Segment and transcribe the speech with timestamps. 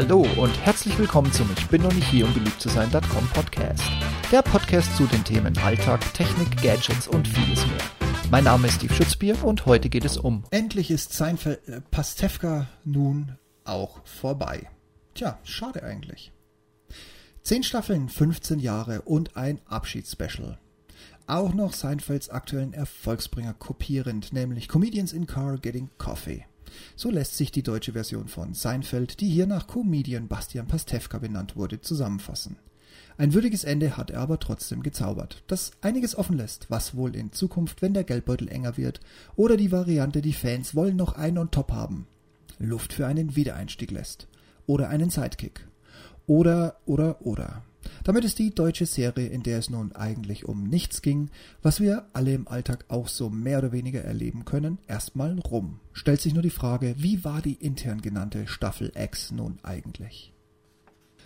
[0.00, 3.82] Hallo und herzlich willkommen zum Ich bin noch nicht hier, um beliebt zu sein.com Podcast.
[4.30, 7.80] Der Podcast zu den Themen Alltag, Technik, Gadgets und vieles mehr.
[8.30, 10.44] Mein Name ist Steve Schutzbier und heute geht es um.
[10.52, 14.70] Endlich ist Seinfeld äh, Pastewka nun auch vorbei.
[15.14, 16.30] Tja, schade eigentlich.
[17.42, 20.60] Zehn Staffeln, 15 Jahre und ein Abschiedsspecial.
[21.26, 26.44] Auch noch Seinfelds aktuellen Erfolgsbringer kopierend, nämlich Comedians in Car Getting Coffee.
[26.96, 31.56] So lässt sich die deutsche Version von Seinfeld, die hier nach Comedian Bastian Pastewka benannt
[31.56, 32.56] wurde, zusammenfassen.
[33.16, 37.32] Ein würdiges Ende hat er aber trotzdem gezaubert, das einiges offen lässt, was wohl in
[37.32, 39.00] Zukunft, wenn der Geldbeutel enger wird,
[39.34, 42.06] oder die Variante, die Fans wollen noch einen on top haben,
[42.58, 44.28] Luft für einen Wiedereinstieg lässt.
[44.66, 45.66] Oder einen Sidekick.
[46.26, 47.62] Oder, oder, oder.
[48.08, 51.28] Damit ist die deutsche Serie, in der es nun eigentlich um nichts ging,
[51.60, 55.80] was wir alle im Alltag auch so mehr oder weniger erleben können, erstmal rum.
[55.92, 60.32] Stellt sich nur die Frage, wie war die intern genannte Staffel X nun eigentlich?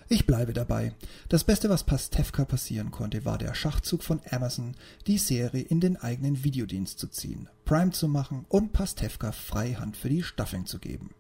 [0.09, 0.93] Ich bleibe dabei.
[1.29, 4.75] Das Beste, was Pastewka passieren konnte, war der Schachzug von Amazon,
[5.07, 10.09] die Serie in den eigenen Videodienst zu ziehen, Prime zu machen und Pastewka Freihand für
[10.09, 11.11] die Staffeln zu geben.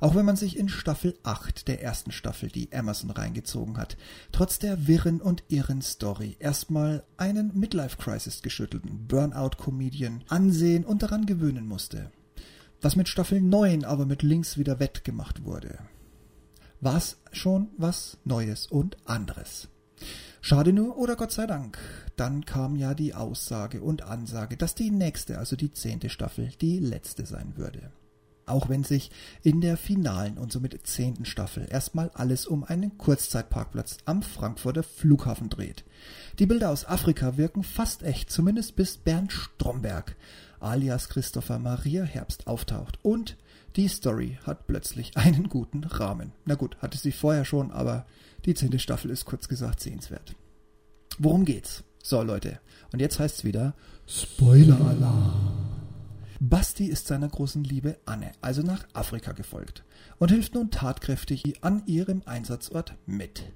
[0.00, 3.96] Auch wenn man sich in Staffel 8 der ersten Staffel, die Amazon reingezogen hat,
[4.32, 11.66] trotz der wirren und irren Story erstmal einen Midlife-Crisis geschüttelten Burnout-Comedian ansehen und daran gewöhnen
[11.66, 12.10] musste.
[12.80, 15.78] Was mit Staffel 9 aber mit links wieder wettgemacht wurde.
[16.80, 19.68] War's schon was Neues und anderes.
[20.40, 21.76] Schade nur oder Gott sei Dank.
[22.14, 26.78] Dann kam ja die Aussage und Ansage, dass die nächste, also die zehnte Staffel, die
[26.78, 27.90] letzte sein würde
[28.48, 29.10] auch wenn sich
[29.42, 35.48] in der finalen und somit zehnten Staffel erstmal alles um einen Kurzzeitparkplatz am Frankfurter Flughafen
[35.48, 35.84] dreht.
[36.38, 40.16] Die Bilder aus Afrika wirken fast echt, zumindest bis Bernd Stromberg
[40.60, 43.36] alias Christopher Maria Herbst auftaucht und
[43.76, 46.32] die Story hat plötzlich einen guten Rahmen.
[46.44, 48.06] Na gut, hatte sie vorher schon, aber
[48.44, 50.34] die zehnte Staffel ist kurz gesagt sehenswert.
[51.18, 51.84] Worum geht's?
[52.02, 52.60] So Leute,
[52.92, 53.74] und jetzt heißt's wieder
[54.06, 55.67] Spoiler-Alarm.
[56.40, 59.82] Basti ist seiner großen Liebe Anne, also nach Afrika gefolgt
[60.18, 63.50] und hilft nun tatkräftig an ihrem Einsatzort mit,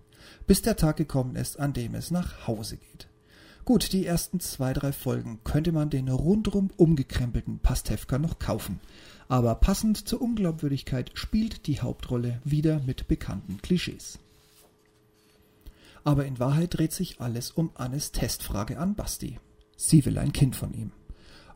[0.49, 3.09] bis der Tag gekommen ist, an dem es nach Hause geht.
[3.65, 8.81] Gut, die ersten zwei, drei Folgen könnte man den rundrum umgekrempelten Pastewka noch kaufen,
[9.29, 14.19] aber passend zur Unglaubwürdigkeit spielt die Hauptrolle wieder mit bekannten Klischees.
[16.03, 19.39] Aber in Wahrheit dreht sich alles um Annes Testfrage an Basti.
[19.77, 20.91] Sie will ein Kind von ihm.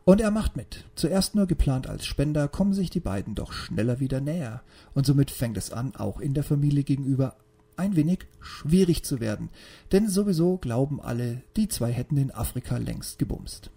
[0.07, 0.85] Und er macht mit.
[0.95, 4.61] Zuerst nur geplant als Spender, kommen sich die beiden doch schneller wieder näher.
[4.93, 7.35] Und somit fängt es an, auch in der Familie gegenüber
[7.75, 9.49] ein wenig schwierig zu werden.
[9.91, 13.69] Denn sowieso glauben alle, die zwei hätten in Afrika längst gebumst.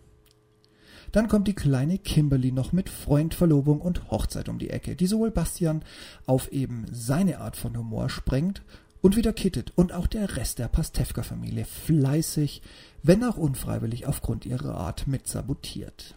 [1.11, 5.09] Dann kommt die kleine Kimberly noch mit Freund, Verlobung und Hochzeit um die Ecke, die
[5.09, 5.83] sowohl Bastian
[6.27, 8.63] auf eben seine Art von Humor sprengt
[9.01, 12.63] und wieder kittet und auch der Rest der Pastewka-Familie fleißig,
[13.03, 16.15] wenn auch unfreiwillig aufgrund ihrer Art mit sabotiert.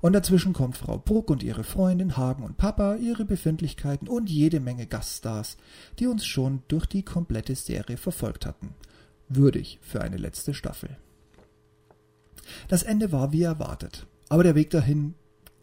[0.00, 4.60] Und dazwischen kommt Frau Bruck und ihre Freundin Hagen und Papa, ihre Befindlichkeiten und jede
[4.60, 5.56] Menge Gaststars,
[5.98, 8.74] die uns schon durch die komplette Serie verfolgt hatten.
[9.28, 10.96] Würdig für eine letzte Staffel.
[12.68, 15.14] Das Ende war wie erwartet, aber der Weg dahin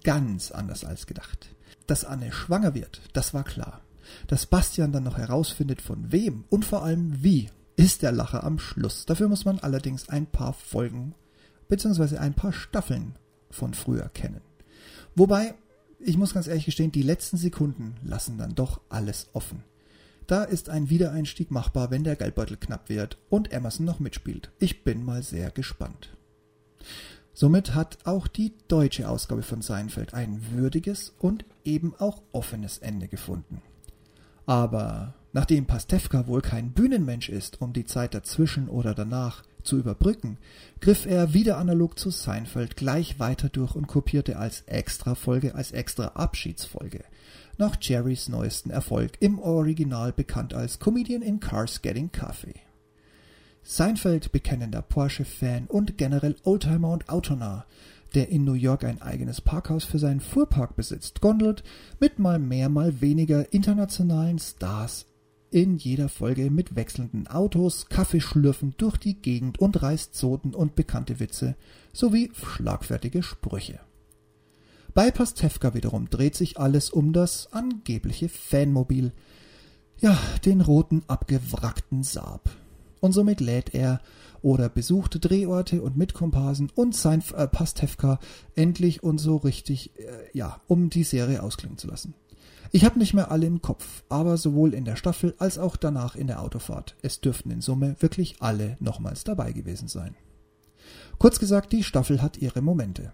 [0.03, 1.49] ganz anders als gedacht.
[1.87, 3.81] Dass Anne schwanger wird, das war klar.
[4.27, 8.59] Dass Bastian dann noch herausfindet, von wem und vor allem wie, ist der Lacher am
[8.59, 9.05] Schluss.
[9.05, 11.15] Dafür muss man allerdings ein paar Folgen
[11.67, 12.17] bzw.
[12.17, 13.15] ein paar Staffeln
[13.55, 14.41] von früher kennen.
[15.15, 15.55] Wobei,
[15.99, 19.63] ich muss ganz ehrlich gestehen, die letzten Sekunden lassen dann doch alles offen.
[20.27, 24.51] Da ist ein Wiedereinstieg machbar, wenn der Geldbeutel knapp wird und Emerson noch mitspielt.
[24.59, 26.15] Ich bin mal sehr gespannt.
[27.33, 33.07] Somit hat auch die deutsche Ausgabe von Seinfeld ein würdiges und eben auch offenes Ende
[33.07, 33.61] gefunden.
[34.45, 40.37] Aber nachdem Pastewka wohl kein Bühnenmensch ist, um die Zeit dazwischen oder danach zu überbrücken,
[40.79, 47.03] griff er wieder analog zu Seinfeld gleich weiter durch und kopierte als Extra-Folge, als Extra-Abschiedsfolge
[47.57, 52.55] nach Jerrys neuesten Erfolg, im Original bekannt als Comedian in Cars Getting Coffee.
[53.63, 57.65] Seinfeld, bekennender Porsche-Fan und generell Oldtimer und Autonah,
[58.13, 61.63] der in New York ein eigenes Parkhaus für seinen Fuhrpark besitzt, gondelt
[61.99, 65.05] mit mal mehr, mal weniger internationalen Stars
[65.55, 71.21] in jeder Folge mit wechselnden Autos, Kaffeeschlürfen durch die Gegend und reißt Zoten und bekannte
[71.21, 71.55] Witze
[71.93, 73.79] sowie schlagfertige Sprüche.
[74.93, 79.13] Bei Pastewka wiederum dreht sich alles um das angebliche Fanmobil,
[79.97, 82.49] ja, den roten abgewrackten Saab.
[82.99, 84.01] Und somit lädt er
[84.41, 88.19] oder besucht Drehorte und Mitkomparsen und sein äh, Pastewka
[88.55, 92.13] endlich und so richtig, äh, ja, um die Serie ausklingen zu lassen.
[92.75, 96.17] Ich habe nicht mehr alle im Kopf, aber sowohl in der Staffel als auch danach
[96.17, 96.97] in der Autofahrt.
[97.01, 100.13] Es dürften in Summe wirklich alle nochmals dabei gewesen sein.
[101.17, 103.13] Kurz gesagt, die Staffel hat ihre Momente.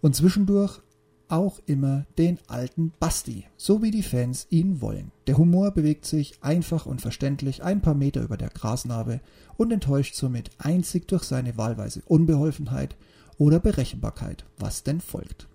[0.00, 0.80] Und zwischendurch
[1.26, 5.10] auch immer den alten Basti, so wie die Fans ihn wollen.
[5.26, 9.20] Der Humor bewegt sich einfach und verständlich ein paar Meter über der Grasnarbe
[9.56, 12.94] und enttäuscht somit einzig durch seine wahlweise Unbeholfenheit
[13.38, 15.48] oder Berechenbarkeit, was denn folgt.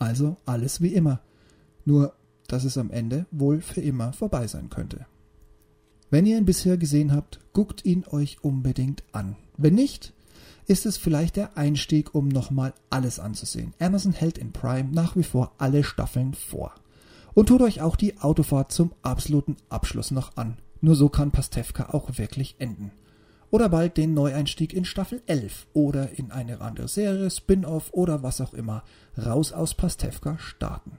[0.00, 1.20] Also alles wie immer,
[1.84, 2.14] nur
[2.52, 5.06] dass es am Ende wohl für immer vorbei sein könnte.
[6.10, 9.36] Wenn ihr ihn bisher gesehen habt, guckt ihn euch unbedingt an.
[9.56, 10.12] Wenn nicht,
[10.66, 13.74] ist es vielleicht der Einstieg, um nochmal alles anzusehen.
[13.78, 16.74] Amazon hält in Prime nach wie vor alle Staffeln vor.
[17.34, 20.58] Und tut euch auch die Autofahrt zum absoluten Abschluss noch an.
[20.80, 22.90] Nur so kann Pastewka auch wirklich enden.
[23.50, 28.40] Oder bald den Neueinstieg in Staffel 11 oder in eine andere Serie, Spin-off oder was
[28.40, 28.84] auch immer.
[29.18, 30.98] Raus aus Pastewka starten.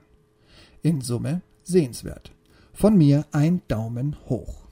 [0.84, 2.32] In Summe sehenswert.
[2.74, 4.66] Von mir ein Daumen hoch.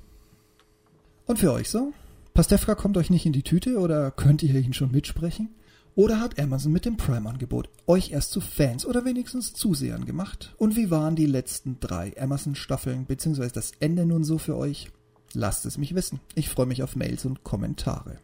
[1.26, 1.94] Und für euch so?
[2.34, 5.50] Pastewka kommt euch nicht in die Tüte oder könnt ihr ihn schon mitsprechen?
[5.96, 10.56] Oder hat Amazon mit dem Prime-Angebot euch erst zu Fans oder wenigstens Zusehern gemacht?
[10.58, 13.50] Und wie waren die letzten drei Amazon-Staffeln bzw.
[13.54, 14.90] das Ende nun so für euch?
[15.34, 16.20] Lasst es mich wissen.
[16.34, 18.18] Ich freue mich auf Mails und Kommentare.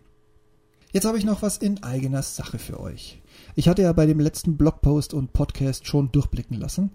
[0.92, 3.22] Jetzt habe ich noch was in eigener Sache für euch.
[3.54, 6.92] Ich hatte ja bei dem letzten Blogpost und Podcast schon durchblicken lassen,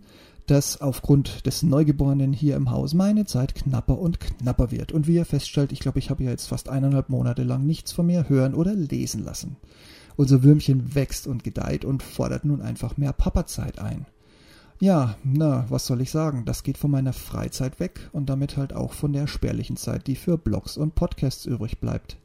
[0.51, 4.91] dass aufgrund des Neugeborenen hier im Haus meine Zeit knapper und knapper wird.
[4.91, 7.93] Und wie ihr feststellt, ich glaube, ich habe ja jetzt fast eineinhalb Monate lang nichts
[7.93, 9.57] von mir hören oder lesen lassen.
[10.17, 14.07] Unser Würmchen wächst und gedeiht und fordert nun einfach mehr Papazeit ein.
[14.81, 16.45] Ja, na, was soll ich sagen?
[16.47, 20.17] Das geht von meiner Freizeit weg und damit halt auch von der spärlichen Zeit, die
[20.17, 22.17] für Blogs und Podcasts übrig bleibt.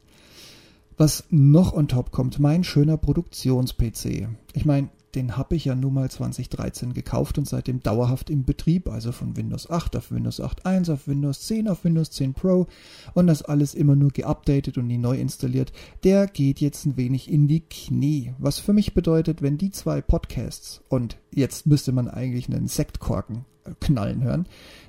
[0.96, 4.28] Was noch on top kommt, mein schöner Produktions-PC.
[4.54, 8.88] Ich meine, den habe ich ja nun mal 2013 gekauft und seitdem dauerhaft im Betrieb,
[8.88, 12.66] also von Windows 8 auf Windows 8.1 auf Windows 10 auf Windows 10 Pro
[13.14, 15.72] und das alles immer nur geupdatet und nie neu installiert,
[16.04, 18.34] der geht jetzt ein wenig in die Knie.
[18.38, 23.46] Was für mich bedeutet, wenn die zwei Podcasts und jetzt müsste man eigentlich einen Sektkorken
[23.64, 24.46] äh, knallen hören,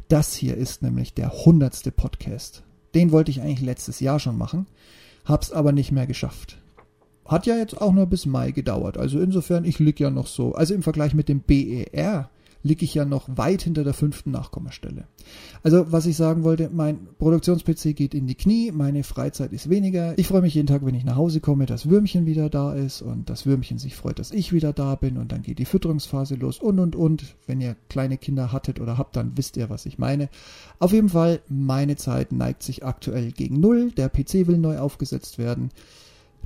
[0.09, 2.63] das hier ist nämlich der hundertste Podcast.
[2.94, 4.68] Den wollte ich eigentlich letztes Jahr schon machen,
[5.24, 6.57] hab's aber nicht mehr geschafft.
[7.27, 8.97] Hat ja jetzt auch nur bis Mai gedauert.
[8.97, 10.53] Also insofern, ich lieg ja noch so.
[10.53, 12.29] Also im Vergleich mit dem BER
[12.63, 15.06] liege ich ja noch weit hinter der fünften Nachkommastelle.
[15.63, 20.18] Also was ich sagen wollte, mein Produktions-PC geht in die Knie, meine Freizeit ist weniger.
[20.18, 23.01] Ich freue mich jeden Tag, wenn ich nach Hause komme, dass Würmchen wieder da ist
[23.01, 26.35] und das Würmchen sich freut, dass ich wieder da bin und dann geht die Fütterungsphase
[26.35, 27.35] los und und und.
[27.45, 30.29] Wenn ihr kleine Kinder hattet oder habt, dann wisst ihr, was ich meine.
[30.79, 33.91] Auf jeden Fall, meine Zeit neigt sich aktuell gegen Null.
[33.91, 35.69] Der PC will neu aufgesetzt werden.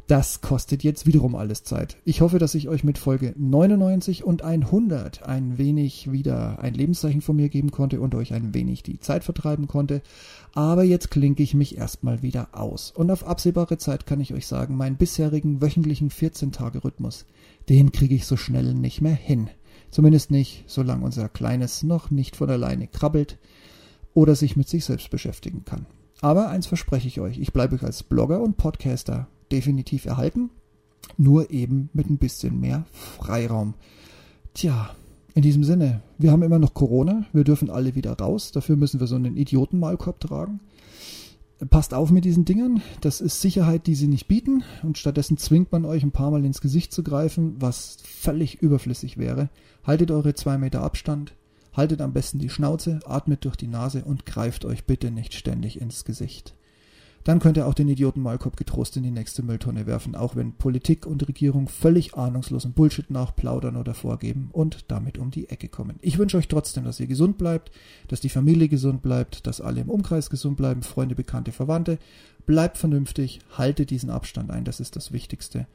[0.07, 1.95] Das kostet jetzt wiederum alles Zeit.
[2.03, 7.21] Ich hoffe, dass ich euch mit Folge 99 und 100 ein wenig wieder ein Lebenszeichen
[7.21, 10.01] von mir geben konnte und euch ein wenig die Zeit vertreiben konnte.
[10.53, 12.91] Aber jetzt klinke ich mich erstmal wieder aus.
[12.91, 17.25] Und auf absehbare Zeit kann ich euch sagen, meinen bisherigen wöchentlichen 14-Tage-Rhythmus,
[17.69, 19.49] den kriege ich so schnell nicht mehr hin.
[19.91, 23.37] Zumindest nicht, solange unser Kleines noch nicht von alleine krabbelt
[24.13, 25.85] oder sich mit sich selbst beschäftigen kann.
[26.21, 30.49] Aber eins verspreche ich euch, ich bleibe euch als Blogger und Podcaster definitiv erhalten,
[31.17, 33.73] nur eben mit ein bisschen mehr Freiraum.
[34.53, 34.91] Tja,
[35.33, 38.99] in diesem Sinne, wir haben immer noch Corona, wir dürfen alle wieder raus, dafür müssen
[38.99, 40.59] wir so einen Idiotenmalkorb tragen.
[41.69, 45.71] Passt auf mit diesen Dingern, das ist Sicherheit, die sie nicht bieten und stattdessen zwingt
[45.71, 49.49] man euch ein paar Mal ins Gesicht zu greifen, was völlig überflüssig wäre.
[49.83, 51.35] Haltet eure zwei Meter Abstand,
[51.71, 55.79] haltet am besten die Schnauze, atmet durch die Nase und greift euch bitte nicht ständig
[55.79, 56.55] ins Gesicht.
[57.23, 60.53] Dann könnt ihr auch den Idioten Malkop getrost in die nächste Mülltonne werfen, auch wenn
[60.53, 65.97] Politik und Regierung völlig ahnungslosen Bullshit nachplaudern oder vorgeben und damit um die Ecke kommen.
[66.01, 67.71] Ich wünsche euch trotzdem, dass ihr gesund bleibt,
[68.07, 71.99] dass die Familie gesund bleibt, dass alle im Umkreis gesund bleiben, Freunde, Bekannte, Verwandte.
[72.45, 75.67] Bleibt vernünftig, haltet diesen Abstand ein, das ist das Wichtigste.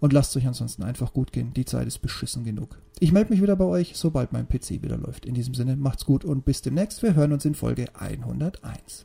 [0.00, 1.54] Und lasst euch ansonsten einfach gut gehen.
[1.54, 2.78] Die Zeit ist beschissen genug.
[2.98, 5.24] Ich melde mich wieder bei euch, sobald mein PC wieder läuft.
[5.24, 7.02] In diesem Sinne, macht's gut und bis demnächst.
[7.02, 9.02] Wir hören uns in Folge 101.